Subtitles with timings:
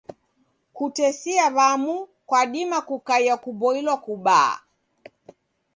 [0.75, 1.95] Kutesia w'amu
[2.27, 4.53] kwadima kukaie kuboilwa kubaa.